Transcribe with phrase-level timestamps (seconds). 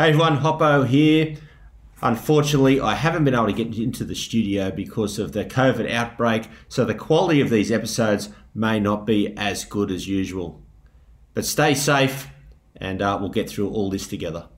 [0.00, 1.36] Hey everyone, Hoppo here.
[2.00, 6.48] Unfortunately, I haven't been able to get into the studio because of the COVID outbreak,
[6.68, 10.62] so the quality of these episodes may not be as good as usual.
[11.34, 12.28] But stay safe,
[12.76, 14.48] and uh, we'll get through all this together.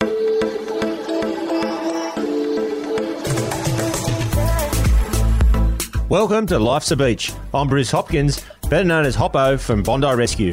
[6.09, 7.33] Welcome to Life's a Beach.
[7.53, 10.53] I'm Bruce Hopkins, better known as Hoppo from Bondi Rescue.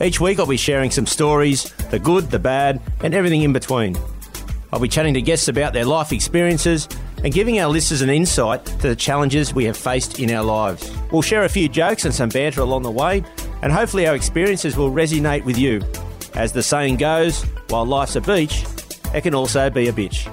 [0.00, 3.96] Each week I'll be sharing some stories, the good, the bad, and everything in between.
[4.76, 6.86] I'll be chatting to guests about their life experiences
[7.24, 10.92] and giving our listeners an insight to the challenges we have faced in our lives.
[11.10, 13.24] We'll share a few jokes and some banter along the way,
[13.62, 15.80] and hopefully our experiences will resonate with you.
[16.34, 18.66] As the saying goes, while life's a beach,
[19.14, 20.26] it can also be a bitch.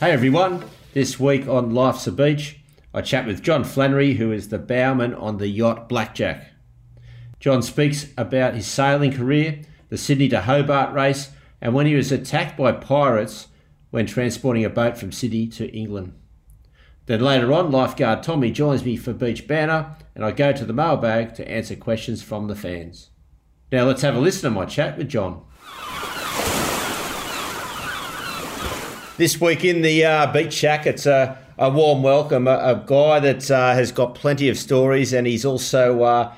[0.00, 2.58] Hey everyone, this week on Life's a Beach,
[2.96, 6.46] I chat with John Flannery, who is the bowman on the yacht Blackjack.
[7.40, 12.12] John speaks about his sailing career, the Sydney to Hobart race, and when he was
[12.12, 13.48] attacked by pirates
[13.90, 16.14] when transporting a boat from Sydney to England.
[17.06, 20.72] Then later on, lifeguard Tommy joins me for Beach Banter, and I go to the
[20.72, 23.10] mailbag to answer questions from the fans.
[23.72, 25.42] Now let's have a listen to my chat with John.
[29.16, 32.48] This week in the uh, Beach Shack, it's a, a warm welcome.
[32.48, 36.34] A, a guy that uh, has got plenty of stories and he's also uh,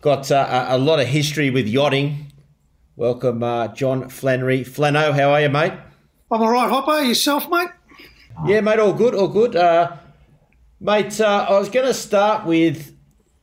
[0.00, 2.32] got uh, a, a, lot of history with yachting.
[2.96, 4.64] Welcome, uh, John Flannery.
[4.64, 5.72] Flano, how are you, mate?
[6.30, 7.00] I'm all right, Hopper.
[7.00, 7.68] Yourself, mate?
[8.46, 9.56] Yeah, mate, all good, all good.
[9.56, 9.96] Uh,
[10.80, 12.96] mate, I was going to start with,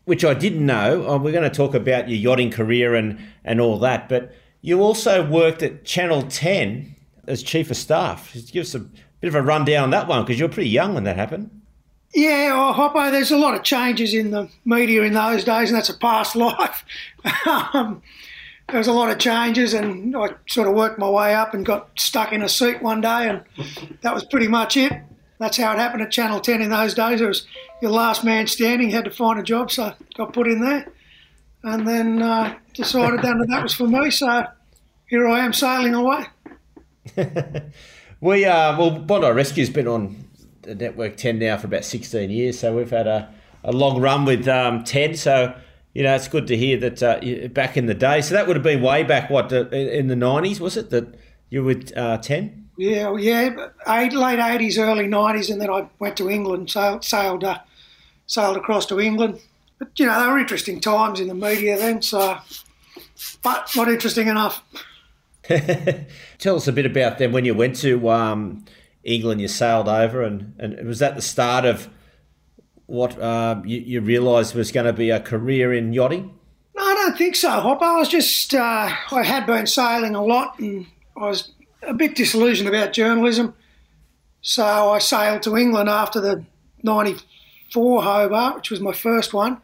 [0.04, 3.80] which I didn't know, we're going to talk about your yachting career and, and all
[3.80, 6.96] that, but you also worked at Channel 10
[7.28, 8.34] as chief of staff.
[8.34, 8.86] Just give us a
[9.22, 11.62] bit of a rundown on that one because you're pretty young when that happened.
[12.14, 15.78] Yeah, well, Hoppo, there's a lot of changes in the media in those days, and
[15.78, 16.86] that's a past life.
[17.46, 18.02] um,
[18.70, 21.66] there was a lot of changes, and I sort of worked my way up and
[21.66, 23.44] got stuck in a seat one day, and
[24.02, 24.94] that was pretty much it.
[25.40, 27.20] That's how it happened at Channel 10 in those days.
[27.20, 27.46] It was
[27.82, 30.88] your last man standing, had to find a job, so got put in there.
[31.64, 34.46] And then uh, decided that that was for me, so
[35.08, 36.26] here I am sailing away.
[38.22, 40.28] we uh, well, Bondi Rescue's been on
[40.62, 43.34] the network ten now for about sixteen years, so we've had a,
[43.64, 45.16] a long run with um, ten.
[45.16, 45.56] So
[45.94, 48.22] you know, it's good to hear that uh, back in the day.
[48.22, 51.16] So that would have been way back, what in the nineties was it that
[51.50, 52.70] you were uh, ten?
[52.78, 57.46] Yeah, yeah, eight, late eighties, early nineties, and then I went to England, sailed sailed,
[57.46, 57.60] uh,
[58.28, 59.40] sailed across to England.
[59.80, 62.02] But you know, they were interesting times in the media then.
[62.02, 62.38] So,
[63.42, 64.62] but not interesting enough.
[66.38, 68.66] Tell us a bit about them when you went to um,
[69.04, 69.42] England.
[69.42, 71.90] You sailed over, and, and was that the start of
[72.86, 76.34] what uh, you, you realised was going to be a career in yachting?
[76.76, 77.82] No, I don't think so, Hop.
[77.82, 81.52] I was just uh, I had been sailing a lot, and I was
[81.82, 83.54] a bit disillusioned about journalism.
[84.42, 86.46] So I sailed to England after the
[86.84, 89.62] '94 Hobart, which was my first one.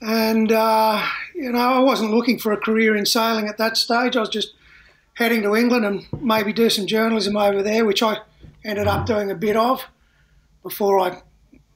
[0.00, 4.16] And, uh, you know, I wasn't looking for a career in sailing at that stage.
[4.16, 4.54] I was just
[5.18, 8.18] heading to England and maybe do some journalism over there, which I
[8.64, 9.84] ended up doing a bit of
[10.62, 11.22] before I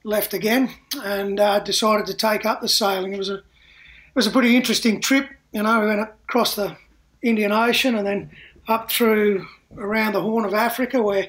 [0.05, 0.69] left again
[1.03, 3.11] and uh, decided to take up the sailing.
[3.13, 5.27] It was a it was a pretty interesting trip.
[5.51, 6.77] You know, we went across the
[7.21, 8.31] Indian Ocean and then
[8.69, 9.45] up through
[9.77, 11.27] around the Horn of Africa, where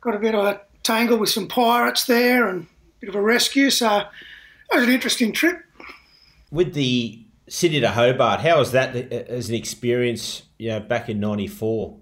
[0.00, 3.20] got a bit of a tangle with some pirates there and a bit of a
[3.20, 3.68] rescue.
[3.68, 5.60] So it was an interesting trip.
[6.50, 7.23] With the
[7.54, 11.96] Sydney to Hobart, how was that as an experience you know, back in 94?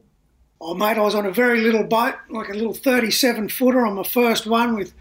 [0.63, 3.97] Oh, mate, I was on a very little boat, like a little 37 footer on
[3.97, 4.95] my first one with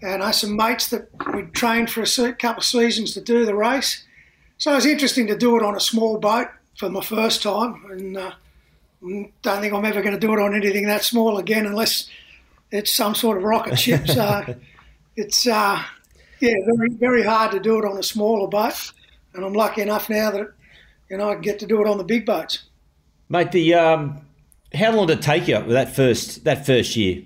[0.00, 3.54] you know, some mates that we'd trained for a couple of seasons to do the
[3.54, 4.02] race.
[4.56, 6.48] So it was interesting to do it on a small boat
[6.78, 7.84] for my first time.
[7.90, 8.32] And uh,
[9.02, 12.08] don't think I'm ever going to do it on anything that small again unless
[12.70, 14.06] it's some sort of rocket ship.
[14.06, 14.56] So
[15.16, 15.82] it's, uh,
[16.40, 18.92] yeah, very, very hard to do it on a smaller boat.
[19.34, 20.52] And I'm lucky enough now that,
[21.08, 22.64] you know, I get to do it on the big boats.
[23.28, 24.20] Mate, the um,
[24.74, 27.22] how long did it take you with that first that first year?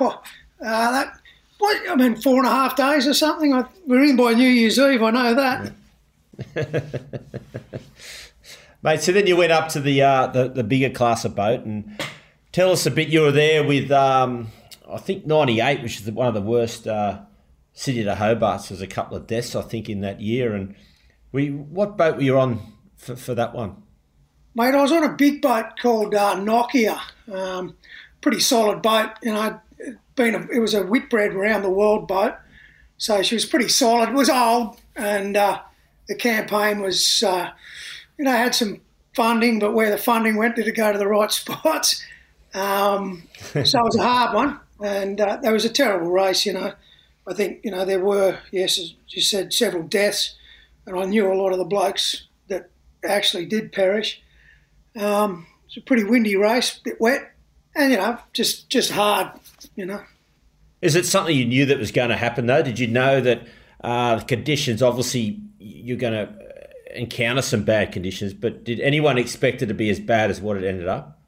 [0.00, 0.16] uh,
[0.60, 1.20] that
[1.58, 3.52] what, I mean, four and a half days or something.
[3.52, 5.02] I, we're in by New Year's Eve.
[5.02, 5.72] I know that.
[8.82, 11.64] Mate, so then you went up to the, uh, the the bigger class of boat
[11.64, 12.00] and
[12.50, 13.08] tell us a bit.
[13.08, 14.48] You were there with um,
[14.90, 17.20] I think '98, which is one of the worst uh,
[17.74, 18.70] Sydney to Hobart's.
[18.70, 20.54] There's a couple of deaths I think in that year.
[20.54, 20.74] And
[21.32, 22.60] what boat were you on
[22.96, 23.82] for, for that one?
[24.54, 27.00] Mate, I was on a big boat called uh, Nokia.
[27.32, 27.76] Um,
[28.20, 29.10] pretty solid boat.
[29.22, 29.60] You know,
[30.16, 32.34] been a, it was a Whitbread around the world boat.
[32.98, 34.10] So she was pretty solid.
[34.10, 35.60] It was old, and uh,
[36.06, 37.50] the campaign was, uh,
[38.18, 38.80] you know, had some
[39.14, 42.04] funding, but where the funding went, did it go to the right spots?
[42.52, 46.44] Um, so it was a hard one, and uh, was a terrible race.
[46.44, 46.72] You know,
[47.26, 50.34] I think you know there were yes, as you said, several deaths,
[50.86, 52.70] and I knew a lot of the blokes that
[53.04, 54.20] actually did perish.
[54.98, 57.32] Um, it's a pretty windy race, a bit wet,
[57.74, 59.30] and you know, just just hard.
[59.76, 60.02] You know.
[60.82, 62.62] Is it something you knew that was going to happen though?
[62.62, 63.46] Did you know that
[63.82, 64.82] uh, the conditions?
[64.82, 66.50] Obviously, you're going to
[66.94, 70.56] encounter some bad conditions, but did anyone expect it to be as bad as what
[70.56, 71.18] it ended up?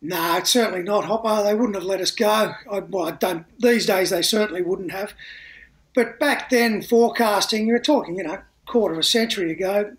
[0.00, 1.42] No, it's certainly not, Hopper.
[1.42, 2.54] They wouldn't have let us go.
[2.70, 3.44] I, well, I don't.
[3.58, 5.12] These days, they certainly wouldn't have.
[5.98, 9.96] But back then, forecasting, you're talking, you know, quarter of a century ago,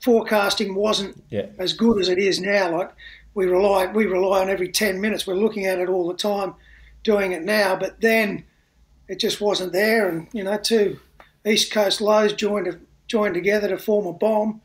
[0.00, 1.48] forecasting wasn't yeah.
[1.58, 2.74] as good as it is now.
[2.74, 2.90] Like
[3.34, 5.26] we rely, we rely on every ten minutes.
[5.26, 6.54] We're looking at it all the time,
[7.02, 7.76] doing it now.
[7.76, 8.44] But then,
[9.08, 10.08] it just wasn't there.
[10.08, 11.00] And you know, two
[11.44, 12.74] east coast lows joined
[13.06, 14.62] joined together to form a bomb,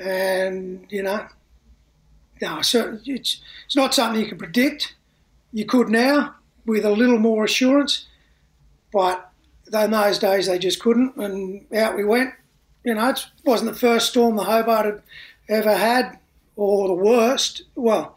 [0.00, 1.28] and you know
[2.42, 4.96] no, so it's it's not something you can predict.
[5.52, 6.34] You could now
[6.64, 8.08] with a little more assurance,
[8.92, 9.30] but
[9.72, 12.34] in those days they just couldn't, and out we went.
[12.84, 15.02] You know, it wasn't the first storm the Hobart had
[15.48, 16.18] ever had,
[16.54, 17.62] or the worst.
[17.74, 18.16] Well,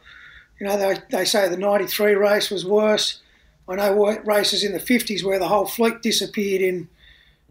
[0.60, 3.22] you know, they, they say the '93 race was worse.
[3.68, 6.90] I know races in the '50s where the whole fleet disappeared in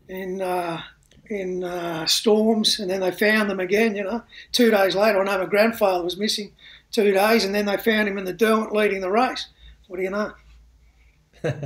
[0.09, 0.83] in uh,
[1.29, 3.95] in uh, storms, and then they found them again.
[3.95, 4.23] You know,
[4.53, 6.53] two days later, I know my grandfather was missing
[6.91, 9.47] two days, and then they found him in the Derwent leading the race.
[9.87, 10.33] What do you know?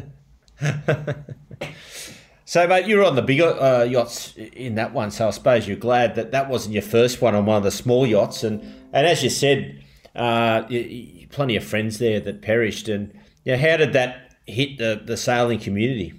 [2.52, 5.66] so, mate, you were on the bigger uh, yachts in that one, so I suppose
[5.66, 8.44] you're glad that that wasn't your first one on one of the small yachts.
[8.44, 8.60] And
[8.92, 9.82] and as you said,
[10.14, 12.90] uh, you, you, plenty of friends there that perished.
[12.90, 16.12] And you know, how did that hit the, the sailing community?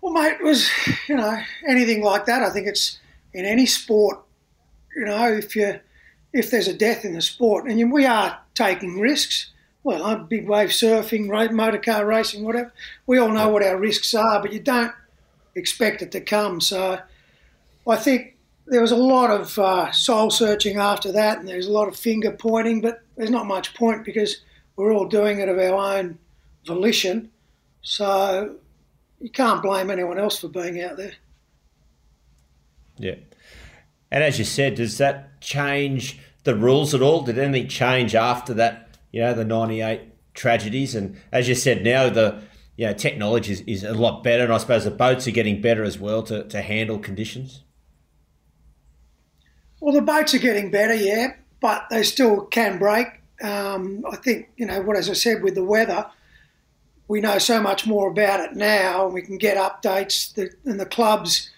[0.00, 0.70] Well, mate, it was
[1.06, 1.38] you know
[1.68, 2.42] anything like that.
[2.42, 2.98] I think it's
[3.34, 4.22] in any sport.
[4.96, 5.80] You know, if you
[6.32, 9.50] if there's a death in the sport, and we are taking risks.
[9.82, 12.72] Well, big wave surfing, motor car racing, whatever.
[13.06, 14.94] We all know what our risks are, but you don't
[15.58, 16.60] expect it to come.
[16.60, 16.98] So
[17.86, 21.72] I think there was a lot of uh, soul searching after that, and there's a
[21.72, 24.42] lot of finger pointing, but there's not much point because
[24.76, 26.18] we're all doing it of our own
[26.66, 27.30] volition.
[27.82, 28.56] So
[29.20, 31.14] you can't blame anyone else for being out there.
[32.98, 33.16] Yeah.
[34.10, 37.22] And as you said, does that change the rules at all?
[37.22, 38.96] Did anything change after that?
[39.12, 42.42] You know, the '98 tragedies, and as you said, now the
[42.86, 45.82] know, technology is, is a lot better, and I suppose the boats are getting better
[45.82, 47.64] as well to, to handle conditions.
[49.80, 53.06] Well, the boats are getting better, yeah, but they still can break.
[53.42, 56.06] Um, I think you know what, as I said, with the weather,
[57.06, 60.34] we know so much more about it now, and we can get updates.
[60.34, 61.50] That, and the clubs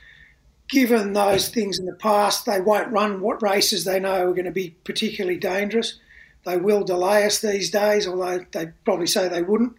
[0.70, 4.44] given those things in the past, they won't run what races they know are going
[4.44, 5.98] to be particularly dangerous.
[6.44, 9.76] They will delay us these days, although they probably say they wouldn't.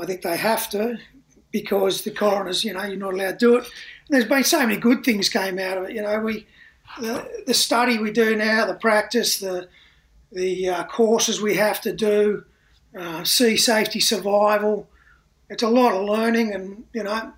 [0.00, 0.98] I think they have to
[1.52, 3.64] because the coroners, you know, you're not allowed to do it.
[3.64, 3.70] And
[4.10, 5.94] there's been so many good things came out of it.
[5.94, 6.46] You know, we
[7.00, 9.68] the, the study we do now, the practice, the
[10.32, 12.44] the uh, courses we have to do,
[12.96, 14.88] uh, sea safety, survival.
[15.48, 17.32] It's a lot of learning, and you know,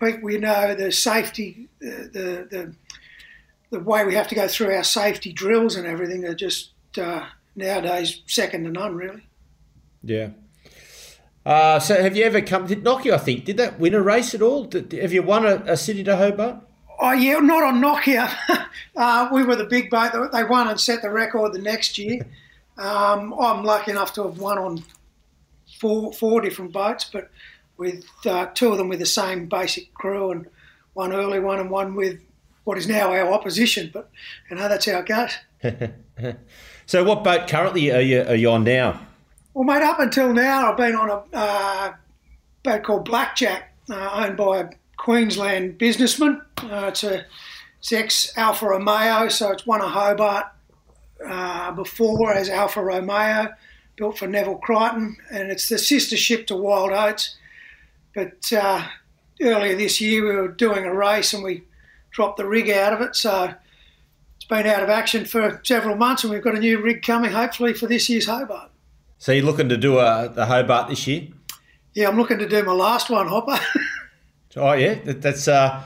[0.00, 2.74] we know the safety, the, the,
[3.70, 7.26] the, way we have to go through our safety drills and everything are just uh,
[7.56, 9.26] nowadays second to none, really.
[10.02, 10.30] Yeah.
[11.48, 12.66] Uh, so have you ever come?
[12.66, 14.64] Did Nokia, I think, did that win a race at all?
[14.64, 16.56] Did, have you won a, a Sydney to Hobart?
[17.00, 18.30] Oh yeah, not on Nokia.
[18.96, 20.12] uh, we were the big boat.
[20.30, 22.26] They won and set the record the next year.
[22.76, 24.84] Um, I'm lucky enough to have won on
[25.80, 27.30] four four different boats, but
[27.78, 30.46] with uh, two of them with the same basic crew, and
[30.92, 32.20] one early one and one with
[32.64, 33.90] what is now our opposition.
[33.90, 34.10] But
[34.50, 35.38] you know that's how it goes.
[36.84, 39.00] so, what boat currently are you, are you on now?
[39.58, 41.92] Well, mate, up until now, I've been on a uh,
[42.62, 46.42] boat called Blackjack, uh, owned by a Queensland businessman.
[46.58, 47.26] Uh, it's a
[47.80, 50.46] it's ex Alfa Romeo, so it's won a Hobart
[51.26, 53.48] uh, before as Alfa Romeo,
[53.96, 57.36] built for Neville Crichton, and it's the sister ship to Wild Oats.
[58.14, 58.86] But uh,
[59.42, 61.64] earlier this year, we were doing a race and we
[62.12, 63.16] dropped the rig out of it.
[63.16, 63.54] So
[64.36, 67.32] it's been out of action for several months, and we've got a new rig coming,
[67.32, 68.70] hopefully, for this year's Hobart.
[69.18, 71.28] So you're looking to do a, the Hobart this year?
[71.94, 73.58] Yeah, I'm looking to do my last one, Hopper.
[74.56, 75.82] oh yeah, that, that's uh,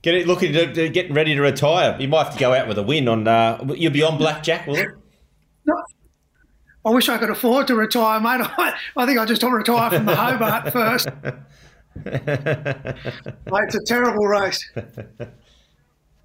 [0.00, 1.96] getting looking to, to, getting ready to retire.
[2.00, 3.28] You might have to go out with a win on.
[3.28, 4.88] Uh, you'll be on blackjack, will it?
[5.66, 5.74] No,
[6.84, 8.40] I wish I could afford to retire, mate.
[8.58, 11.08] I, I think I just want to retire from the Hobart first.
[12.04, 14.66] Mate, it's a terrible race.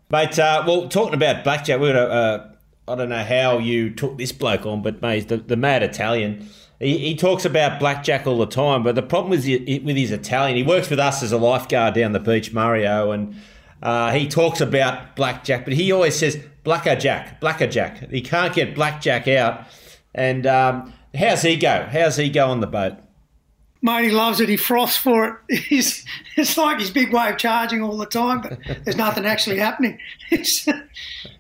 [0.10, 2.52] Mate, uh, well, talking about blackjack, we're gonna, uh,
[2.88, 6.50] I don't know how you took this bloke on, but mate, the, the mad Italian.
[6.80, 10.58] He, he talks about blackjack all the time, but the problem with with his Italian,
[10.58, 13.36] he works with us as a lifeguard down the beach, Mario, and
[13.82, 18.10] uh, he talks about blackjack, but he always says blackjack, blackjack.
[18.10, 19.66] He can't get blackjack out.
[20.16, 21.88] And um, how's he go?
[21.92, 22.94] How's he go on the boat?
[23.82, 24.50] Mate, he loves it.
[24.50, 25.60] He froths for it.
[25.64, 26.04] He's,
[26.36, 30.00] it's like his big way of charging all the time, but there's nothing actually happening.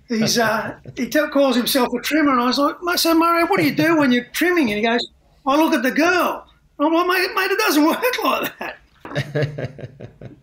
[0.08, 3.66] He's, uh, he calls himself a trimmer, and I was like, so Mario, what do
[3.66, 4.72] you do when you're trimming?
[4.72, 5.06] And he goes,
[5.46, 6.48] I look at the girl.
[6.80, 8.80] I'm like, mate, mate, it doesn't work like that.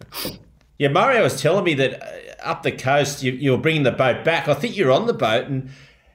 [0.79, 3.93] yeah, Mario was telling me that uh, up the coast you, you were bringing the
[3.93, 4.49] boat back.
[4.49, 5.71] I think you were on the boat, and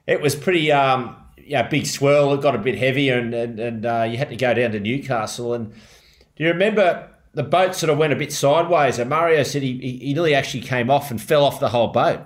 [0.06, 1.16] it was pretty um,
[1.50, 2.34] yeah, big swirl.
[2.34, 4.80] It got a bit heavier, and and, and uh, you had to go down to
[4.80, 5.54] Newcastle.
[5.54, 8.98] And do you remember the boat sort of went a bit sideways?
[8.98, 12.20] And Mario said he, he nearly actually came off and fell off the whole boat.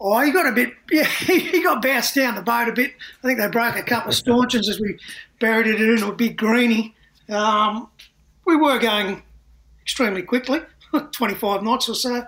[0.00, 2.94] Oh, he got a bit, yeah, he got bounced down the boat a bit.
[3.22, 4.98] I think they broke a couple of stanchions as we
[5.38, 6.94] buried it into a big greenie.
[7.28, 7.88] Um,
[8.46, 9.22] we were going
[9.82, 10.60] extremely quickly,
[11.12, 12.24] 25 knots or so.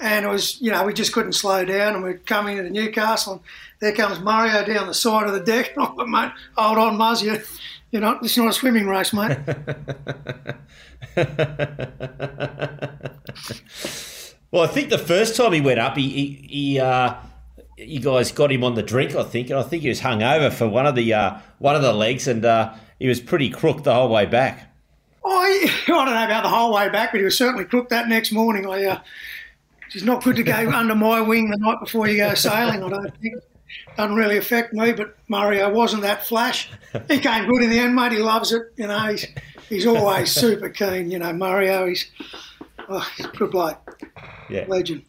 [0.00, 2.70] And it was, you know, we just couldn't slow down and we are coming into
[2.70, 3.34] Newcastle.
[3.34, 3.42] And
[3.80, 5.76] there comes Mario down the side of the deck.
[5.76, 7.38] And I went, mate, hold on, Muzz, you,
[7.90, 9.36] you're not, it's not a swimming race, mate.
[14.50, 17.14] well, I think the first time he went up, he, he, he uh,
[17.76, 20.22] you guys got him on the drink, I think, and I think he was hung
[20.22, 23.50] over for one of the uh, one of the legs, and uh, he was pretty
[23.50, 24.72] crook the whole way back.
[25.24, 27.88] Oh, I, I don't know about the whole way back, but he was certainly crook
[27.90, 28.66] that next morning.
[28.66, 29.00] I, uh,
[29.92, 32.82] it's not good to go under my wing the night before you go sailing.
[32.82, 33.34] I don't think
[33.96, 36.70] doesn't really affect me, but Mario wasn't that flash.
[37.08, 38.12] He came good in the end, mate.
[38.12, 38.62] He loves it.
[38.76, 39.26] You know, he's,
[39.68, 41.10] he's always super keen.
[41.10, 42.10] You know, Mario, he's,
[42.90, 43.98] oh, he's a good bloke.
[44.50, 44.64] Yeah.
[44.68, 45.04] Legend.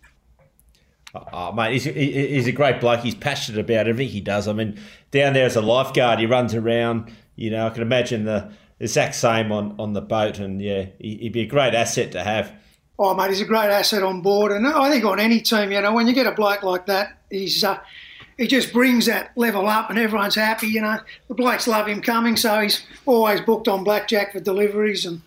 [1.13, 3.01] Oh, oh, mate, he's, he's a great bloke.
[3.01, 4.47] He's passionate about everything he does.
[4.47, 4.79] I mean,
[5.11, 7.11] down there as a lifeguard, he runs around.
[7.35, 11.33] You know, I can imagine the exact same on, on the boat, and yeah, he'd
[11.33, 12.53] be a great asset to have.
[12.97, 15.81] Oh, mate, he's a great asset on board, and I think on any team, you
[15.81, 17.79] know, when you get a bloke like that, he's uh,
[18.37, 20.67] he just brings that level up and everyone's happy.
[20.67, 25.05] You know, the blokes love him coming, so he's always booked on blackjack for deliveries
[25.05, 25.21] and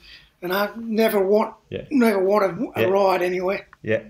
[0.44, 1.84] you I never want yeah.
[1.90, 2.88] never want a, a yeah.
[2.88, 3.66] ride anywhere.
[3.82, 4.02] Yeah.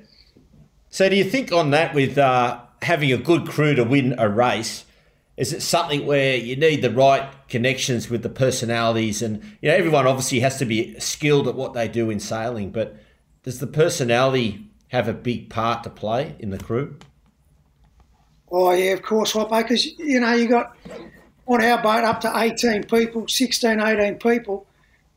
[0.90, 4.28] So do you think on that with uh, having a good crew to win a
[4.28, 4.84] race?
[5.36, 9.74] Is it something where you need the right connections with the personalities, and you know
[9.74, 12.96] everyone obviously has to be skilled at what they do in sailing, but
[13.42, 16.96] does the personality have a big part to play in the crew?
[18.52, 20.76] Oh yeah, of course, Hopper, because you know you got
[21.46, 24.66] on our boat up to 18 people, 16, 18 people,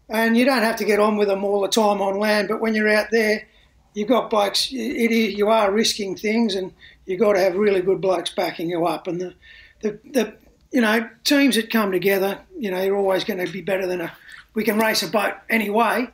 [0.09, 2.47] and you don't have to get on with them all the time on land.
[2.47, 3.47] But when you're out there,
[3.93, 4.69] you've got blokes.
[4.71, 6.73] It, you are risking things, and
[7.05, 9.07] you've got to have really good blokes backing you up.
[9.07, 9.33] And the,
[9.81, 10.33] the, the
[10.71, 14.01] you know teams that come together, you know, you're always going to be better than
[14.01, 14.13] a.
[14.53, 16.07] We can race a boat anyway,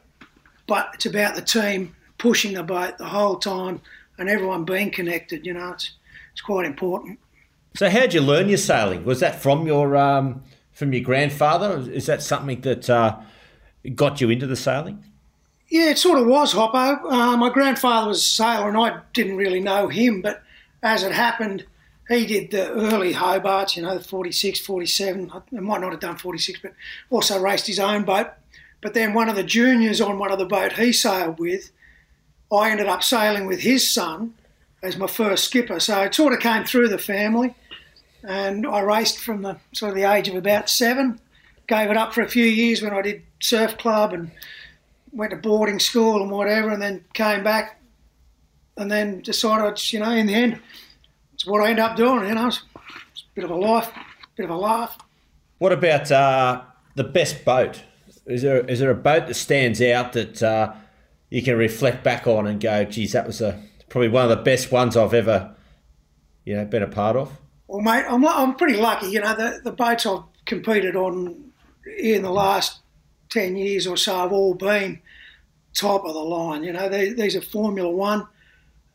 [0.68, 3.82] but it's about the team pushing the boat the whole time
[4.18, 5.46] and everyone being connected.
[5.46, 5.92] You know, it's
[6.32, 7.20] it's quite important.
[7.76, 9.04] So, how'd you learn your sailing?
[9.04, 11.90] Was that from your um, from your grandfather?
[11.92, 13.18] Is that something that uh,
[13.90, 15.04] got you into the sailing?
[15.70, 17.12] Yeah, it sort of was, Hoppo.
[17.12, 20.22] Uh, my grandfather was a sailor, and I didn't really know him.
[20.22, 20.44] But
[20.82, 21.66] as it happened,
[22.10, 25.32] he did the early Hobarts, you know, the 46, 47.
[25.34, 26.74] I might not have done 46, but
[27.10, 28.28] also raced his own boat.
[28.82, 31.72] But then one of the juniors on one of the boat he sailed with,
[32.52, 34.34] I ended up sailing with his son
[34.84, 35.80] as my first skipper.
[35.80, 37.56] So it sort of came through the family,
[38.22, 41.20] and I raced from the sort of the age of about seven.
[41.68, 44.32] Gave it up for a few years when I did surf club and
[45.12, 47.82] went to boarding school and whatever, and then came back,
[48.78, 50.60] and then decided, you know, in the end,
[51.34, 52.28] it's what I ended up doing.
[52.28, 52.64] You know, it's,
[53.12, 53.90] it's a bit of a life,
[54.36, 54.98] bit of a laugh.
[55.60, 56.62] What about uh,
[56.96, 57.82] the best boat?
[58.26, 60.74] Is there is there a boat that stands out that uh,
[61.30, 64.44] you can reflect back on and go, geez, that was a probably one of the
[64.44, 65.56] best ones I've ever,
[66.46, 67.32] you know, been a part of.
[67.68, 69.08] Well, mate, I'm, I'm pretty lucky.
[69.08, 71.52] You know, the, the boats I've competed on
[71.86, 72.80] in the last
[73.30, 75.02] 10 years or so have all been
[75.74, 76.64] top of the line.
[76.64, 78.28] You know, they, these are Formula One.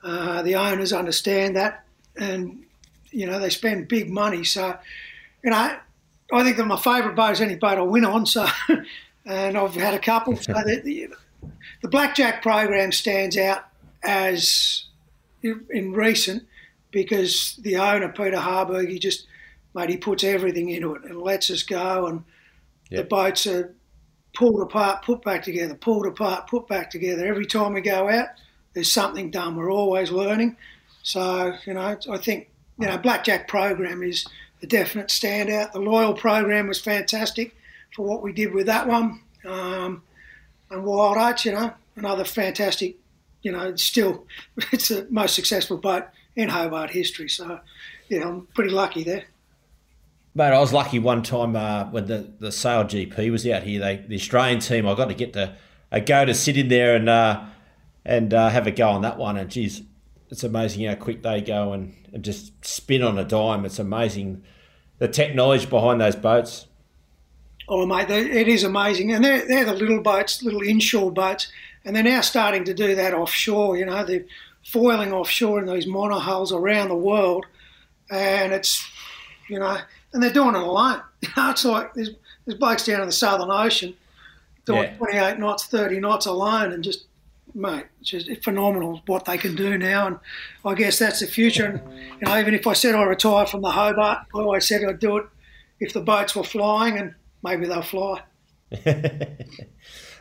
[0.02, 1.84] Uh, the owners understand that
[2.16, 2.64] and,
[3.10, 4.44] you know, they spend big money.
[4.44, 4.78] So,
[5.42, 5.76] you know,
[6.32, 8.26] I think that my favourite boat is any boat I win on.
[8.26, 8.46] So,
[9.26, 10.36] and I've had a couple.
[10.36, 11.08] So the, the,
[11.82, 13.64] the blackjack program stands out
[14.02, 14.84] as
[15.42, 16.46] in recent
[16.90, 19.26] because the owner Peter Harburg he just
[19.74, 22.24] mate he puts everything into it and lets us go and
[22.90, 23.04] yep.
[23.04, 23.74] the boats are
[24.34, 27.26] pulled apart, put back together, pulled apart, put back together.
[27.26, 28.28] Every time we go out,
[28.74, 29.56] there's something done.
[29.56, 30.56] We're always learning.
[31.02, 34.26] So, you know, I think, you know, Blackjack program is
[34.62, 35.72] a definite standout.
[35.72, 37.56] The Loyal program was fantastic
[37.94, 39.22] for what we did with that one.
[39.44, 40.02] Um,
[40.70, 42.96] and Wild Oats, you know, another fantastic,
[43.42, 44.26] you know, still,
[44.72, 46.04] it's the most successful boat
[46.36, 47.28] in Hobart history.
[47.28, 47.60] So,
[48.08, 49.24] yeah, I'm pretty lucky there.
[50.38, 53.80] Mate, I was lucky one time uh, when the, the Sail GP was out here.
[53.80, 55.56] They the Australian team, I got to get to
[55.90, 57.44] a go to sit in there and uh,
[58.04, 59.36] and uh, have a go on that one.
[59.36, 59.82] And geez,
[60.30, 63.64] it's amazing how quick they go and, and just spin on a dime.
[63.64, 64.44] It's amazing
[64.98, 66.68] the technology behind those boats.
[67.68, 69.10] Oh, mate, it is amazing.
[69.10, 71.50] And they're, they're the little boats, little inshore boats,
[71.84, 73.76] and they're now starting to do that offshore.
[73.76, 74.24] You know, they're
[74.62, 77.44] foiling offshore in these monohulls around the world,
[78.08, 78.88] and it's,
[79.48, 79.78] you know,
[80.12, 81.02] and they're doing it alone.
[81.36, 82.10] It's like there's,
[82.44, 83.94] there's blokes down in the Southern Ocean
[84.64, 84.96] doing yeah.
[84.96, 87.06] 28 knots, 30 knots alone, and just
[87.54, 90.06] mate, it's just phenomenal what they can do now.
[90.06, 90.18] And
[90.64, 91.64] I guess that's the future.
[91.64, 94.84] And you know, even if I said I retire from the Hobart, I always said
[94.84, 95.26] I'd do it
[95.80, 98.22] if the boats were flying, and maybe they'll fly.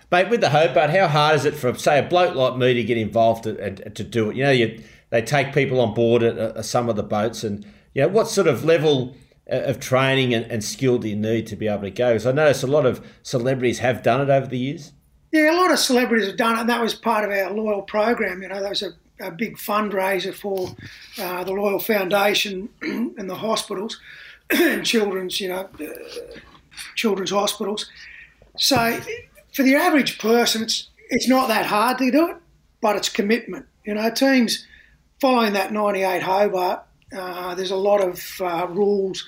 [0.10, 2.84] Mate, with the Hobart, how hard is it for, say, a bloke like me to
[2.84, 4.38] get involved and to, to, do it?
[4.38, 7.66] You know, you, they take people on board at, at, some of the boats, and
[7.94, 9.16] you know, what sort of level
[9.50, 12.10] of training and, and skill do you need to be able to go?
[12.10, 14.92] Because I notice a lot of celebrities have done it over the years.
[15.32, 17.82] Yeah, a lot of celebrities have done it, and that was part of our loyal
[17.82, 18.42] program.
[18.42, 20.76] You know, that was a, a big fundraiser for
[21.22, 24.00] uh, the Loyal Foundation and the hospitals
[24.50, 25.86] and children's, you know, uh,
[26.96, 27.90] children's hospitals.
[28.58, 29.00] So,
[29.54, 32.38] for the average person, it's it's not that hard to do it,
[32.82, 33.66] but it's commitment.
[33.86, 34.66] You know, teams
[35.20, 36.84] following that '98 Hobart,
[37.16, 39.28] uh, there's a lot of uh, rules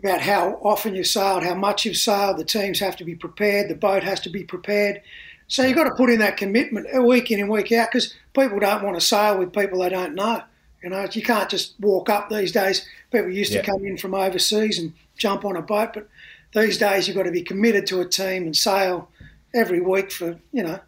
[0.00, 2.38] about how often you sailed, how much you've sailed.
[2.38, 3.68] The teams have to be prepared.
[3.70, 5.00] The boat has to be prepared.
[5.48, 8.58] So you've got to put in that commitment week in and week out because people
[8.58, 10.42] don't want to sail with people they don't know.
[10.82, 12.86] You know, you can't just walk up these days.
[13.10, 13.62] People used yeah.
[13.62, 16.08] to come in from overseas and jump on a boat, but
[16.54, 19.08] these days you've got to be committed to a team and sail
[19.54, 20.78] every week for, you know,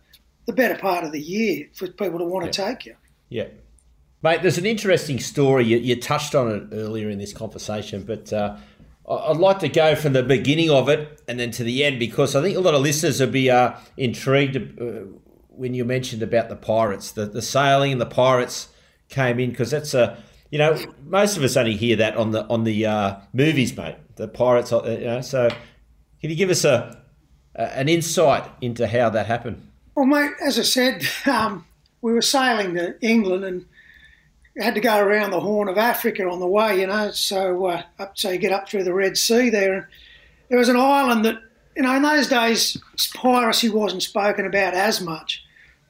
[0.46, 2.50] the better part of the year for people to want yeah.
[2.50, 2.96] to take you.
[3.28, 3.48] Yeah.
[4.22, 5.64] Mate, there's an interesting story.
[5.64, 8.56] You, you, touched on it earlier in this conversation, but uh,
[9.08, 12.34] I'd like to go from the beginning of it and then to the end because
[12.34, 14.84] I think a lot of listeners will be uh, intrigued uh,
[15.48, 18.68] when you mentioned about the pirates, the, the sailing and the pirates
[19.08, 22.46] came in because that's a you know most of us only hear that on the
[22.46, 23.96] on the uh, movies, mate.
[24.16, 25.20] The pirates, uh, you know.
[25.20, 25.48] So
[26.20, 27.02] can you give us a,
[27.54, 29.66] a, an insight into how that happened?
[29.94, 31.64] Well, mate, as I said, um,
[32.02, 33.64] we were sailing to England and
[34.58, 37.10] had to go around the Horn of Africa on the way, you know.
[37.10, 39.86] So uh, up, so you get up through the Red Sea there, and
[40.48, 41.38] there was an island that,
[41.76, 42.76] you know, in those days
[43.14, 45.44] piracy wasn't spoken about as much,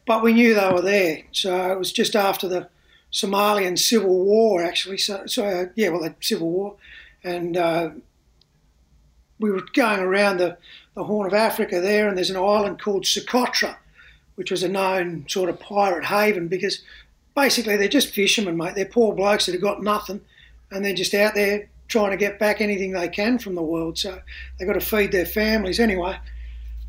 [0.06, 1.22] but we knew they were there.
[1.32, 2.68] So it was just after the
[3.12, 4.98] Somalian civil war, actually.
[4.98, 6.76] So, so uh, yeah, well, the civil war,
[7.24, 7.90] and uh,
[9.38, 10.58] we were going around the,
[10.94, 13.76] the Horn of Africa there, and there's an island called Socotra,
[14.34, 16.82] which was a known sort of pirate haven because
[17.40, 18.74] basically they're just fishermen, mate.
[18.74, 20.20] They're poor blokes that have got nothing,
[20.70, 23.98] and they're just out there trying to get back anything they can from the world.
[23.98, 24.20] So
[24.58, 25.80] they've got to feed their families.
[25.80, 26.18] Anyway,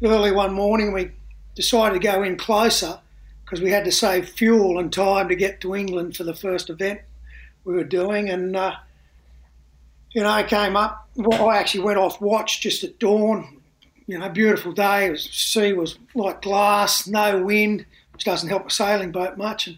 [0.04, 1.12] early one morning we
[1.56, 3.00] decided to go in closer
[3.44, 6.70] because we had to save fuel and time to get to England for the first
[6.70, 7.02] event
[7.64, 8.30] we were doing.
[8.30, 8.76] And, uh,
[10.12, 11.08] you know, I came up.
[11.16, 13.62] Well, I actually went off watch just at dawn.
[14.08, 15.10] You know, beautiful day.
[15.10, 19.68] Was, sea was like glass, no wind, which doesn't help a sailing boat much.
[19.68, 19.78] And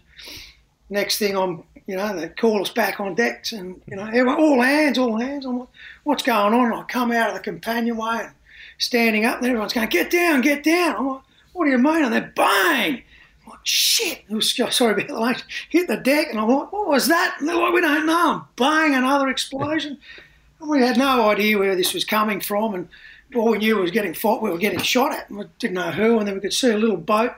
[0.92, 4.60] next thing I'm, you know, they call us back on decks and, you know, all
[4.60, 5.46] hands, all hands.
[5.46, 5.68] I'm like,
[6.04, 6.66] what's going on?
[6.66, 8.34] And I come out of the companionway and
[8.78, 10.96] standing up and everyone's going, get down, get down.
[10.96, 12.04] I'm like, what do you mean?
[12.04, 13.02] And then bang.
[13.44, 14.22] I'm like, shit.
[14.30, 15.44] Was, sorry about the language.
[15.70, 17.36] Hit the deck and I'm like, what was that?
[17.40, 18.44] And they're like, we don't know.
[18.56, 19.98] bang, another explosion.
[20.60, 22.74] and we had no idea where this was coming from.
[22.74, 22.88] And
[23.34, 25.90] all we knew was getting fought, we were getting shot at and we didn't know
[25.90, 26.18] who.
[26.18, 27.32] And then we could see a little boat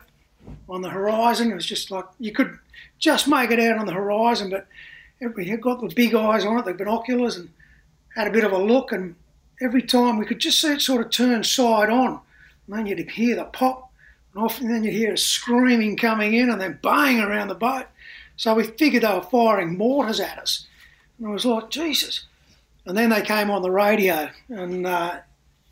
[0.68, 1.50] on the horizon.
[1.50, 2.58] It was just like, you could
[2.98, 4.50] just make it out on the horizon.
[4.50, 4.66] But
[5.36, 7.50] we had got the big eyes on it, the binoculars, and
[8.14, 8.92] had a bit of a look.
[8.92, 9.14] And
[9.60, 12.20] every time we could just see it sort of turn side on.
[12.66, 13.90] And then you'd hear the pop,
[14.32, 17.86] and often then you'd hear a screaming coming in and then bang around the boat.
[18.36, 20.66] So we figured they were firing mortars at us.
[21.18, 22.24] And I was like, Jesus.
[22.86, 24.30] And then they came on the radio.
[24.48, 25.20] And uh,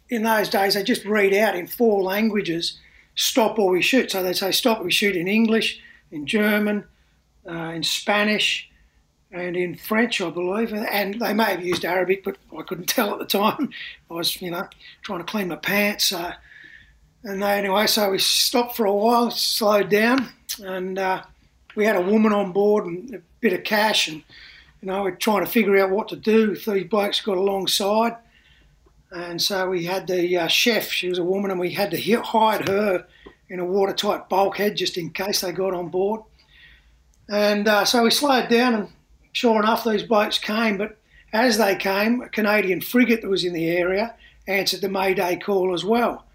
[0.09, 2.79] in those days, they just read out in four languages
[3.15, 4.11] stop or we shoot.
[4.11, 5.81] So they say stop, we shoot in English,
[6.11, 6.85] in German,
[7.49, 8.69] uh, in Spanish,
[9.31, 10.73] and in French, I believe.
[10.75, 13.71] And they may have used Arabic, but I couldn't tell at the time.
[14.11, 14.69] I was, you know,
[15.03, 16.13] trying to clean my pants.
[16.13, 16.35] Uh,
[17.25, 20.29] And they, anyway, so we stopped for a while, slowed down,
[20.63, 21.23] and uh,
[21.77, 24.23] we had a woman on board and a bit of cash, and
[24.81, 28.17] you know we're trying to figure out what to do these blokes got alongside.
[29.13, 32.21] And so we had the uh, chef, she was a woman, and we had to
[32.23, 33.07] hide her
[33.49, 36.23] in a watertight bulkhead just in case they got on board.
[37.29, 38.89] And uh, so we slowed down, and
[39.33, 40.79] sure enough, these boats came.
[40.79, 40.99] But
[41.33, 44.15] as they came, a Canadian frigate that was in the area
[44.47, 46.27] answered the Mayday call as well.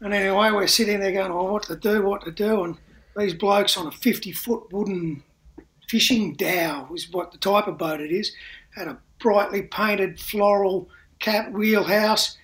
[0.00, 2.64] And anyway, we're sitting there going, oh, what to do, what to do.
[2.64, 2.76] And
[3.16, 5.22] these blokes on a 50 foot wooden
[5.88, 8.32] fishing dhow, is what the type of boat it is,
[8.74, 12.36] had a brightly painted floral cap wheelhouse.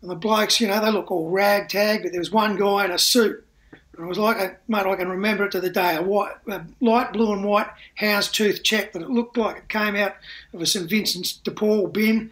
[0.00, 2.90] And the blokes, you know, they look all ragtag, but there was one guy in
[2.90, 3.43] a suit.
[3.98, 6.62] It was like, a, mate, I can remember it to the day, a, white, a
[6.80, 7.68] light blue and white
[8.00, 10.16] houndstooth check that it looked like it came out
[10.52, 12.30] of a St Vincent's de Paul bin.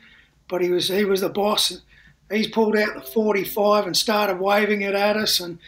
[0.48, 1.80] But he was he was the boss.
[2.30, 5.40] He's pulled out the 45 and started waving it at us.
[5.40, 5.58] And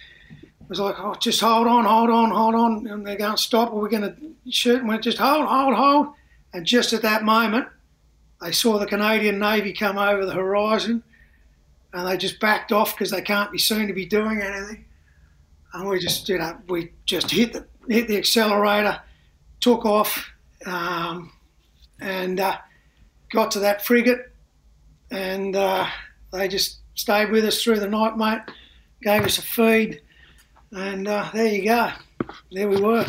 [0.43, 2.87] it was like, oh, just hold on, hold on, hold on.
[2.87, 4.17] And they're going, to stop, we're going to
[4.51, 4.81] shoot.
[4.81, 6.09] And we just hold, hold, hold.
[6.53, 7.69] And just at that moment,
[8.41, 11.03] they saw the Canadian Navy come over the horizon
[11.95, 14.85] and they just backed off because they can't be seen to be doing anything.
[15.75, 19.01] And we just, you know, we just hit the, hit the accelerator,
[19.59, 20.31] took off,
[20.67, 21.33] um,
[22.01, 22.57] and uh,
[23.33, 24.31] got to that frigate.
[25.11, 25.87] And uh,
[26.33, 28.41] they just stayed with us through the night, mate,
[29.03, 30.01] gave us a feed.
[30.71, 31.91] And uh, there you go.
[32.53, 33.05] There we were.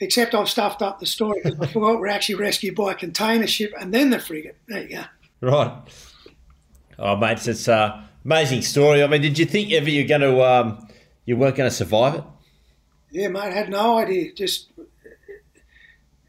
[0.00, 3.46] Except I've stuffed up the story because I forgot we're actually rescued by a container
[3.46, 4.56] ship and then the frigate.
[4.66, 5.04] There you go.
[5.42, 5.72] Right.
[6.98, 9.02] Oh, mate, it's an uh, amazing story.
[9.02, 10.88] I mean, did you think ever you're going to, um,
[11.24, 12.24] you weren't going to survive it?
[13.10, 14.32] Yeah, mate, I had no idea.
[14.32, 14.68] Just,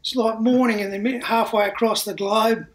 [0.00, 2.66] it's like morning and then halfway across the globe.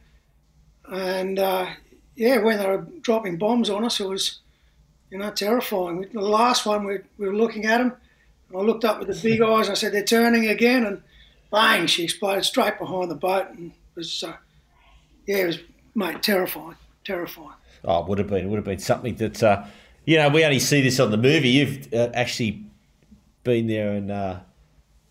[0.86, 1.68] And uh,
[2.16, 4.40] yeah, when they were dropping bombs on us, it was,
[5.10, 6.08] you know, terrifying.
[6.14, 7.94] The last one, we, we were looking at them
[8.52, 9.68] and I looked up with the big eyes.
[9.68, 11.02] and I said, "They're turning again!" And
[11.52, 14.34] bang, she exploded straight behind the boat, and it was, uh,
[15.26, 15.60] yeah, it was
[15.96, 17.56] mate terrifying, terrifying.
[17.84, 19.64] Oh, it would have been, it would have been something that, uh,
[20.06, 21.50] you know, we only see this on the movie.
[21.50, 22.64] You've uh, actually
[23.44, 24.40] been there and uh,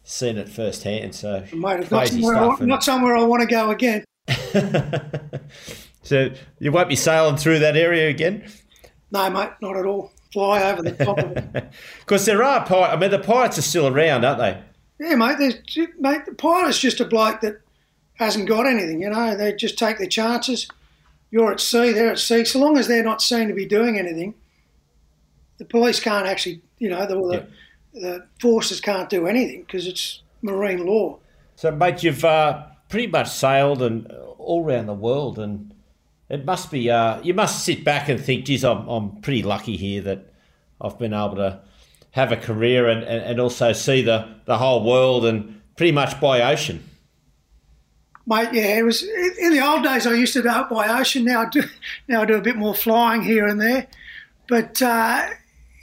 [0.04, 1.14] seen it firsthand.
[1.14, 4.04] So mate, it's not somewhere, I, not somewhere I want to go again.
[6.02, 8.48] so you won't be sailing through that area again.
[9.10, 11.70] No, mate, not at all fly over the top of it.
[12.00, 12.94] Because there are pirates.
[12.94, 14.60] I mean, the pirates are still around, aren't they?
[14.98, 15.38] Yeah, mate.
[15.38, 15.54] There's,
[15.98, 17.60] mate, the pirate's just a bloke that
[18.14, 19.00] hasn't got anything.
[19.00, 20.68] You know, they just take their chances.
[21.30, 22.44] You're at sea, they're at sea.
[22.44, 24.34] So long as they're not seen to be doing anything,
[25.60, 27.42] the police can't actually, you know, the, yeah.
[27.92, 31.18] the, the forces can't do anything because it's marine law.
[31.54, 35.74] So, mate, you've uh, pretty much sailed and all around the world and
[36.30, 36.88] it must be.
[36.88, 40.32] Uh, you must sit back and think, "Geez, I'm I'm pretty lucky here that
[40.80, 41.60] I've been able to
[42.12, 46.20] have a career and, and, and also see the, the whole world and pretty much
[46.20, 46.84] by ocean."
[48.26, 50.06] Mate, yeah, it was in the old days.
[50.06, 51.24] I used to go by ocean.
[51.24, 51.64] Now I do
[52.08, 53.88] now I do a bit more flying here and there,
[54.48, 55.30] but uh,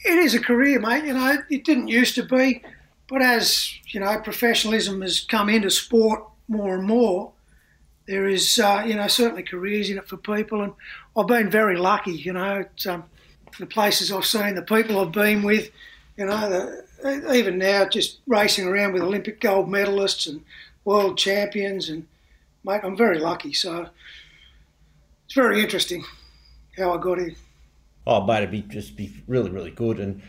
[0.08, 1.06] it is a career, mate.
[1.06, 2.64] You know, it didn't used to be,
[3.08, 7.34] but as you know, professionalism has come into sport more and more
[8.08, 10.74] there is, uh, you know, certainly careers in it for people, and
[11.16, 13.04] I've been very lucky, you know, um,
[13.60, 15.70] the places I've seen, the people I've been with,
[16.16, 20.44] you know, the, even now just racing around with Olympic gold medalists and
[20.86, 22.08] world champions, and
[22.64, 23.52] mate, I'm very lucky.
[23.52, 23.90] So
[25.26, 26.04] it's very interesting
[26.78, 27.36] how I got here.
[28.08, 30.22] Oh, mate, it'd be just be really, really good, and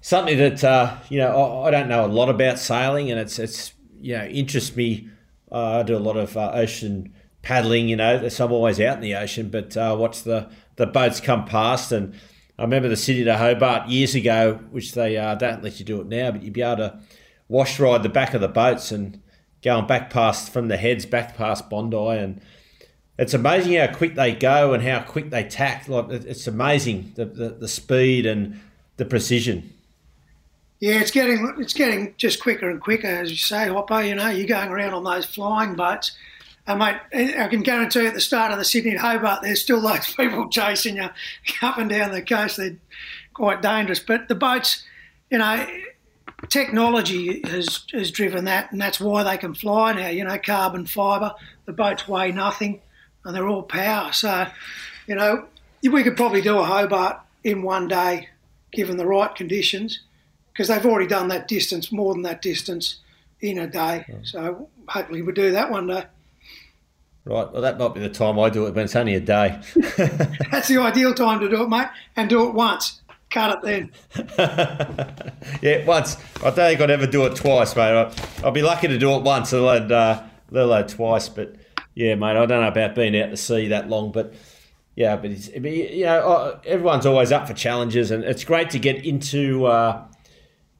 [0.00, 3.38] something that uh, you know I, I, don't know a lot about sailing, and it's
[3.38, 5.08] it's you know interests me.
[5.50, 8.96] Uh, I do a lot of uh, ocean paddling, you know, so I'm always out
[8.96, 11.92] in the ocean, but uh, watch the, the boats come past.
[11.92, 12.14] And
[12.58, 16.00] I remember the Sydney to Hobart years ago, which they uh, don't let you do
[16.00, 17.00] it now, but you'd be able to
[17.48, 19.20] wash ride the back of the boats and
[19.62, 22.18] going back past from the heads back past Bondi.
[22.18, 22.40] And
[23.18, 25.88] it's amazing how quick they go and how quick they tack.
[25.88, 28.60] Like it's amazing the, the, the speed and
[28.96, 29.72] the precision.
[30.80, 34.02] Yeah, it's getting it's getting just quicker and quicker, as you say, Hopper.
[34.02, 36.12] You know, you're going around on those flying boats
[36.66, 40.14] and mate, I can guarantee at the start of the Sydney Hobart, there's still those
[40.14, 41.10] people chasing you
[41.62, 42.56] up and down the coast.
[42.56, 42.76] They're
[43.34, 44.00] quite dangerous.
[44.00, 44.82] But the boats,
[45.30, 45.66] you know,
[46.48, 50.08] technology has, has driven that, and that's why they can fly now.
[50.08, 51.34] You know, carbon fibre,
[51.66, 52.80] the boats weigh nothing,
[53.24, 54.12] and they're all power.
[54.12, 54.46] So,
[55.06, 55.46] you know,
[55.82, 58.28] we could probably do a Hobart in one day,
[58.72, 60.00] given the right conditions,
[60.52, 63.00] because they've already done that distance, more than that distance,
[63.40, 64.06] in a day.
[64.22, 66.04] So hopefully we'll do that one day.
[67.24, 67.50] Right.
[67.50, 69.58] Well, that might be the time I do it, but it's only a day.
[70.50, 73.00] That's the ideal time to do it, mate, and do it once.
[73.30, 73.92] cut it then.
[75.62, 76.18] yeah, once.
[76.38, 78.12] I don't think I'd ever do it twice, mate.
[78.42, 81.30] I'll be lucky to do it once, let alone, uh, let alone twice.
[81.30, 81.54] But
[81.94, 84.34] yeah, mate, I don't know about being out to sea that long, but
[84.96, 88.78] yeah, but it's, you know, uh, everyone's always up for challenges, and it's great to
[88.78, 90.06] get into uh,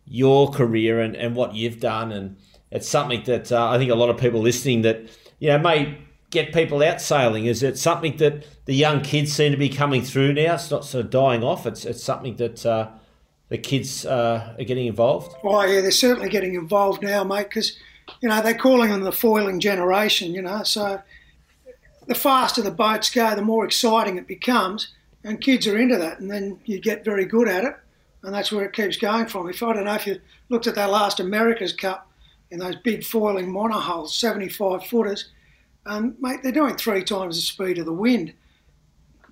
[0.07, 2.37] your career and, and what you've done, and
[2.71, 5.99] it's something that uh, I think a lot of people listening that you know may
[6.31, 7.47] get people out sailing.
[7.47, 10.55] Is it something that the young kids seem to be coming through now?
[10.55, 11.67] It's not sort of dying off.
[11.67, 12.91] It's it's something that uh,
[13.49, 15.35] the kids uh, are getting involved.
[15.43, 17.49] Oh yeah, they're certainly getting involved now, mate.
[17.49, 17.79] Because
[18.21, 20.33] you know they're calling them the foiling generation.
[20.33, 21.03] You know, so
[22.07, 24.89] the faster the boats go, the more exciting it becomes,
[25.23, 27.75] and kids are into that, and then you get very good at it,
[28.23, 29.49] and that's where it keeps going from.
[29.49, 32.11] If I don't know if you looked at that last America's Cup
[32.51, 35.31] in those big foiling monohulls, 75 footers,
[35.87, 38.33] um, mate, they're doing three times the speed of the wind,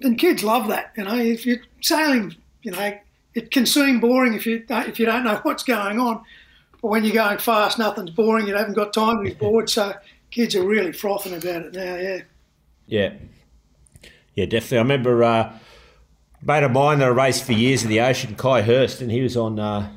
[0.01, 0.93] and kids love that.
[0.97, 2.99] You know, if you're sailing, you know,
[3.35, 6.23] it can seem boring if you if you don't know what's going on.
[6.83, 8.47] But when you're going fast, nothing's boring.
[8.47, 9.71] You haven't got time to be bored.
[9.71, 9.95] So
[10.31, 11.97] kids are really frothing about it now.
[11.97, 12.23] Yeah.
[12.87, 13.15] Yeah,
[14.35, 14.79] yeah, definitely.
[14.79, 15.59] I remember uh,
[16.43, 19.23] mate of mine that I raced for years in the ocean, Kai Hurst, and he
[19.23, 19.91] was on uh,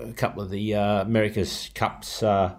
[0.00, 2.56] a couple of the uh, America's Cups uh,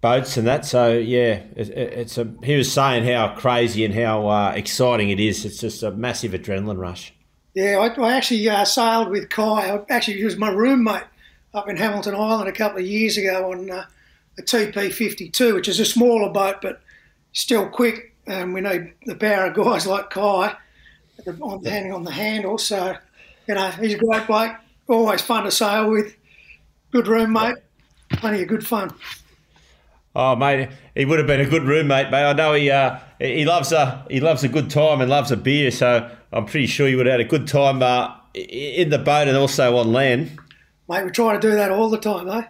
[0.00, 0.64] boats and that.
[0.64, 2.32] So yeah, it, it's a.
[2.44, 5.44] He was saying how crazy and how uh, exciting it is.
[5.44, 7.14] It's just a massive adrenaline rush.
[7.54, 9.74] Yeah, I, I actually uh, sailed with Kai.
[9.74, 11.04] I, actually, he was my roommate
[11.54, 13.86] up in Hamilton Island a couple of years ago on a
[14.42, 16.80] TP 52, which is a smaller boat but
[17.32, 20.54] still quick and we need the power of guys like Kai
[21.40, 22.58] on the, handing on the handle.
[22.58, 22.96] So,
[23.46, 24.56] you know, he's a great bloke,
[24.86, 26.14] always fun to sail with,
[26.92, 27.56] good roommate,
[28.10, 28.92] plenty of good fun.
[30.14, 32.24] Oh, mate, he would have been a good roommate, mate.
[32.24, 35.36] I know he uh, he loves a he loves a good time and loves a
[35.36, 38.98] beer, so I'm pretty sure you would have had a good time uh, in the
[38.98, 40.38] boat and also on land.
[40.88, 42.44] Mate, we try to do that all the time, eh?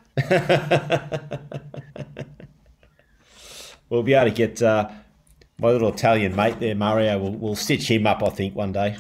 [3.88, 4.88] we'll be able to get uh,
[5.59, 8.96] my little Italian mate there, Mario, will will stitch him up, I think, one day.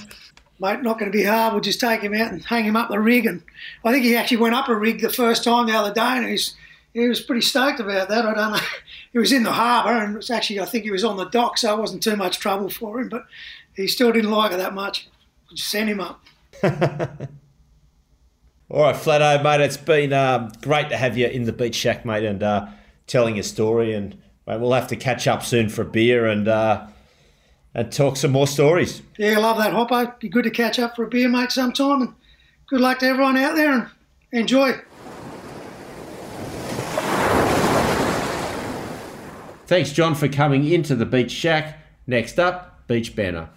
[0.58, 1.52] Mate, not going to be hard.
[1.52, 3.26] We'll just take him out and hang him up the rig.
[3.26, 3.44] And
[3.84, 6.26] I think he actually went up a rig the first time the other day, and
[6.26, 6.56] he's
[6.92, 8.26] he was pretty stoked about that.
[8.26, 8.58] I don't know.
[9.10, 11.24] He was in the harbour, and it was actually I think he was on the
[11.24, 13.08] dock, so it wasn't too much trouble for him.
[13.08, 13.24] But
[13.74, 15.08] he still didn't like it that much.
[15.48, 16.20] We just sent him up.
[18.70, 19.60] All right, Flano, mate.
[19.62, 22.66] It's been uh, great to have you in the beach shack, mate, and uh,
[23.06, 24.16] telling your story and
[24.48, 26.86] Mate, we'll have to catch up soon for a beer and uh,
[27.74, 29.02] and talk some more stories.
[29.18, 30.18] Yeah, I love that, Hoppo.
[30.18, 32.00] Be good to catch up for a beer, mate, sometime.
[32.00, 32.14] And
[32.66, 33.90] good luck to everyone out there and
[34.32, 34.72] enjoy.
[39.66, 41.78] Thanks, John, for coming into the Beach Shack.
[42.06, 43.50] Next up, Beach Banter.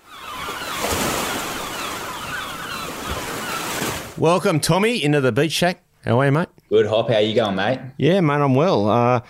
[4.22, 5.84] Welcome, Tommy, into the Beach Shack.
[6.06, 6.48] How are you, mate?
[6.70, 7.10] Good, Hop.
[7.10, 7.80] How you going, mate?
[7.98, 8.88] Yeah, mate, I'm well.
[8.88, 9.22] Uh,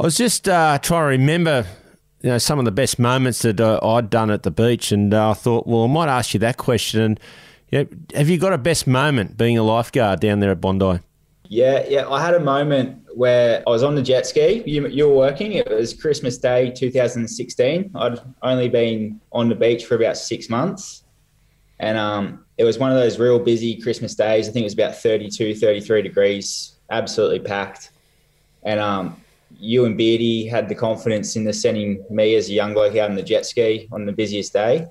[0.00, 1.64] I was just uh, trying to remember,
[2.22, 5.14] you know, some of the best moments that uh, I'd done at the beach, and
[5.14, 7.02] uh, I thought, well, I might ask you that question.
[7.02, 7.20] And
[7.70, 10.98] you know, have you got a best moment being a lifeguard down there at Bondi?
[11.44, 12.08] Yeah, yeah.
[12.08, 14.64] I had a moment where I was on the jet ski.
[14.66, 15.52] You, you were working.
[15.52, 17.92] It was Christmas Day 2016.
[17.94, 21.01] I'd only been on the beach for about six months.
[21.82, 24.48] And um, it was one of those real busy Christmas days.
[24.48, 27.90] I think it was about 32, 33 degrees, absolutely packed.
[28.62, 29.20] And um,
[29.58, 33.10] you and Beardy had the confidence in the sending me as a young bloke out
[33.10, 34.86] on the jet ski on the busiest day.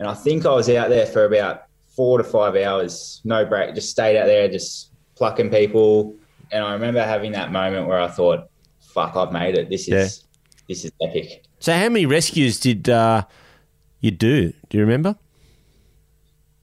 [0.00, 3.72] And I think I was out there for about four to five hours, no break,
[3.76, 6.16] just stayed out there, just plucking people.
[6.50, 8.48] And I remember having that moment where I thought,
[8.80, 9.70] fuck, I've made it.
[9.70, 10.56] This is, yeah.
[10.66, 11.44] this is epic.
[11.60, 13.24] So how many rescues did uh,
[14.00, 14.52] you do?
[14.68, 15.16] Do you remember?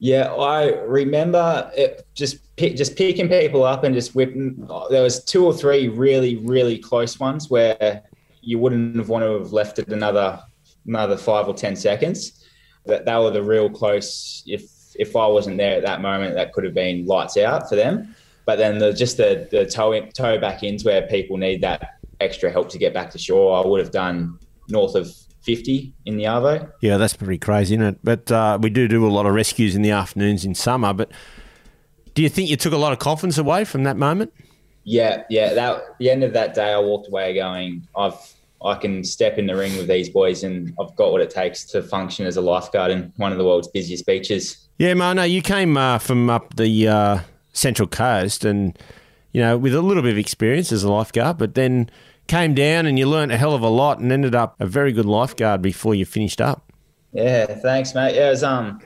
[0.02, 4.68] Yeah, I remember it just pick, just picking people up and just whipping.
[4.90, 8.02] There was two or three really really close ones where
[8.40, 10.42] you wouldn't have wanted to have left it another
[10.88, 12.44] another five or ten seconds.
[12.84, 14.42] That they were the real close.
[14.44, 14.64] If
[14.96, 18.12] if I wasn't there at that moment, that could have been lights out for them.
[18.44, 22.50] But then the just the the tow tow back ins where people need that extra
[22.50, 23.56] help to get back to shore.
[23.56, 26.70] I would have done north of 50 in the Arvo.
[26.80, 27.98] Yeah, that's pretty crazy, isn't it?
[28.02, 30.92] But uh, we do do a lot of rescues in the afternoons in summer.
[30.92, 31.10] But
[32.14, 34.32] do you think you took a lot of confidence away from that moment?
[34.84, 35.54] Yeah, yeah.
[35.54, 39.46] That the end of that day, I walked away going, I've I can step in
[39.46, 42.40] the ring with these boys, and I've got what it takes to function as a
[42.40, 44.68] lifeguard in one of the world's busiest beaches.
[44.78, 47.18] Yeah, Mano, you came uh, from up the uh,
[47.52, 48.78] Central Coast, and
[49.32, 51.90] you know, with a little bit of experience as a lifeguard, but then
[52.32, 54.90] came down and you learned a hell of a lot, and ended up a very
[54.90, 56.72] good lifeguard before you finished up.
[57.12, 58.14] Yeah, thanks, mate.
[58.14, 58.80] Yeah, it was um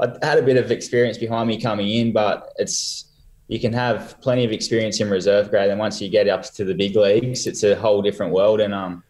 [0.00, 3.04] I had a bit of experience behind me coming in, but it's
[3.48, 6.64] you can have plenty of experience in reserve grade, and once you get up to
[6.64, 8.60] the big leagues, it's a whole different world.
[8.62, 9.04] And um,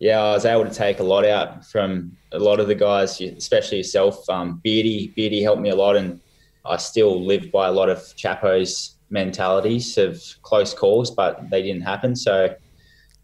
[0.00, 3.22] yeah, I was able to take a lot out from a lot of the guys,
[3.22, 4.28] especially yourself.
[4.28, 6.20] Um, Beardy, Beardy helped me a lot, and
[6.66, 11.82] I still live by a lot of Chapo's mentalities of close calls, but they didn't
[11.82, 12.14] happen.
[12.14, 12.54] So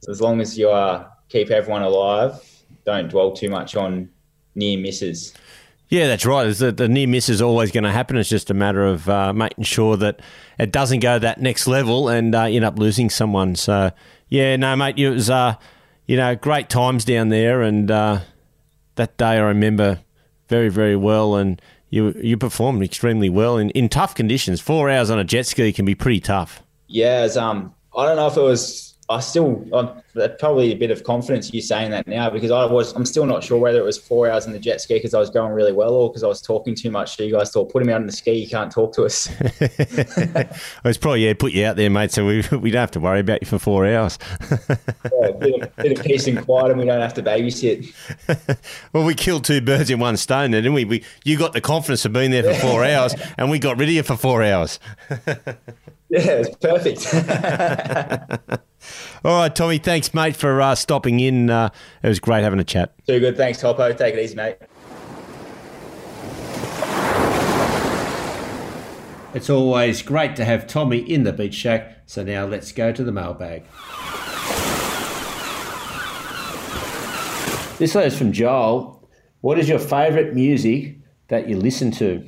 [0.09, 2.43] as long as you uh, keep everyone alive,
[2.85, 4.09] don't dwell too much on
[4.55, 5.35] near misses.
[5.89, 6.53] Yeah, that's right.
[6.53, 8.17] The, the near miss is always going to happen.
[8.17, 10.21] It's just a matter of uh, making sure that
[10.59, 13.55] it doesn't go that next level and uh, end up losing someone.
[13.55, 13.93] So,
[14.29, 15.55] yeah, no, mate, it was, uh,
[16.07, 17.63] you know, great times down there.
[17.63, 18.21] And uh,
[18.97, 20.01] that day I remember
[20.49, 21.37] very, very well.
[21.37, 24.61] And you you performed extremely well in, in tough conditions.
[24.61, 26.63] Four hours on a jet ski can be pretty tough.
[26.89, 30.03] Yeah, um, I don't know if it was I still I'm,
[30.39, 33.45] probably a bit of confidence you saying that now because I was I'm still not
[33.45, 35.73] sure whether it was four hours in the jet ski because I was going really
[35.73, 37.17] well or because I was talking too much.
[37.17, 39.29] So you guys thought put him out on the ski, you can't talk to us.
[39.61, 42.11] it's probably yeah, put you out there, mate.
[42.11, 44.19] So we we don't have to worry about you for four hours.
[44.51, 47.93] yeah, bit of, bit of peace and quiet, and we don't have to babysit.
[48.93, 50.85] well, we killed two birds in one stone, didn't we?
[50.85, 53.89] We you got the confidence of being there for four hours, and we got rid
[53.89, 54.81] of you for four hours.
[56.09, 57.15] Yeah, it's perfect.
[59.25, 61.51] All right, Tommy, thanks, mate, for uh, stopping in.
[61.51, 61.71] Uh,
[62.03, 62.95] it was great having a chat.
[63.07, 63.37] Too good.
[63.37, 63.93] Thanks, Topo.
[63.93, 64.57] Take it easy, mate.
[69.35, 71.99] It's always great to have Tommy in the beach shack.
[72.07, 73.65] So now let's go to the mailbag.
[77.79, 79.07] This letter's from Joel.
[79.43, 80.97] What is your favourite music
[81.29, 82.27] that you listen to?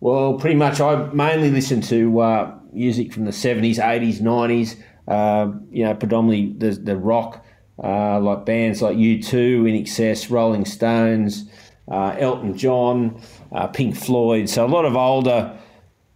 [0.00, 4.76] Well, pretty much I mainly listen to uh, music from the 70s, 80s, 90s.
[5.06, 7.44] Um, you know, predominantly the, the rock,
[7.82, 9.24] uh, like bands like U2,
[9.62, 11.48] INXS, Rolling Stones,
[11.90, 13.20] uh, Elton John,
[13.52, 14.48] uh, Pink Floyd.
[14.48, 15.58] So a lot of older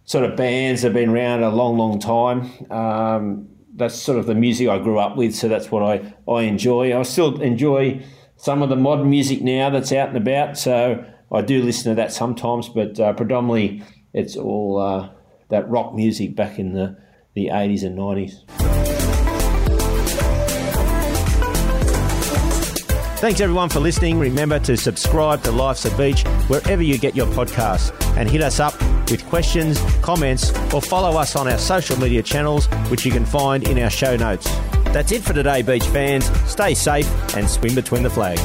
[0.05, 2.71] sort of bands that have been around a long, long time.
[2.71, 6.43] Um, that's sort of the music I grew up with, so that's what I, I
[6.43, 6.97] enjoy.
[6.97, 8.03] I still enjoy
[8.35, 11.95] some of the modern music now that's out and about, so I do listen to
[11.95, 15.09] that sometimes, but uh, predominantly it's all uh,
[15.49, 16.97] that rock music back in the,
[17.35, 18.45] the 80s and 90s.
[23.19, 24.17] Thanks everyone for listening.
[24.17, 28.61] Remember to subscribe to Life's a Beach wherever you get your podcasts and hit us
[28.61, 28.79] up
[29.11, 33.67] with questions, comments, or follow us on our social media channels, which you can find
[33.67, 34.45] in our show notes.
[34.93, 36.25] That's it for today, beach fans.
[36.49, 38.41] Stay safe and swim between the flags.